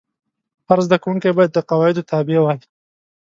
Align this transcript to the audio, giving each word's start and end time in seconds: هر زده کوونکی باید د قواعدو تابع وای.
هر 0.67 0.79
زده 0.85 0.97
کوونکی 1.03 1.31
باید 1.37 1.51
د 1.53 1.59
قواعدو 1.69 2.07
تابع 2.11 2.39
وای. 2.41 2.59